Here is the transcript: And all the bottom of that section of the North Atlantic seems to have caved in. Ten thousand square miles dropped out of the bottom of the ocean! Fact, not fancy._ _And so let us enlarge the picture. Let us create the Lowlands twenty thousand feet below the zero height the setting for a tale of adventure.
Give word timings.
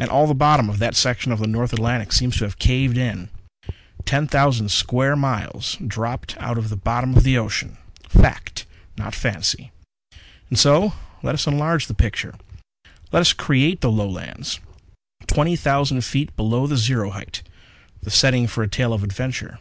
And 0.00 0.10
all 0.10 0.26
the 0.26 0.34
bottom 0.34 0.68
of 0.68 0.80
that 0.80 0.96
section 0.96 1.30
of 1.30 1.38
the 1.38 1.46
North 1.46 1.72
Atlantic 1.72 2.12
seems 2.12 2.38
to 2.38 2.44
have 2.44 2.58
caved 2.58 2.98
in. 2.98 3.28
Ten 4.04 4.26
thousand 4.26 4.70
square 4.72 5.14
miles 5.14 5.76
dropped 5.86 6.36
out 6.40 6.58
of 6.58 6.70
the 6.70 6.76
bottom 6.76 7.16
of 7.16 7.22
the 7.22 7.38
ocean! 7.38 7.76
Fact, 8.08 8.66
not 8.98 9.14
fancy._ 9.14 9.70
_And 10.50 10.58
so 10.58 10.94
let 11.22 11.36
us 11.36 11.46
enlarge 11.46 11.86
the 11.86 11.94
picture. 11.94 12.34
Let 13.12 13.20
us 13.20 13.32
create 13.32 13.80
the 13.80 13.92
Lowlands 13.92 14.58
twenty 15.28 15.54
thousand 15.54 16.04
feet 16.04 16.34
below 16.34 16.66
the 16.66 16.76
zero 16.76 17.10
height 17.10 17.44
the 18.02 18.10
setting 18.10 18.48
for 18.48 18.64
a 18.64 18.68
tale 18.68 18.92
of 18.92 19.04
adventure. 19.04 19.60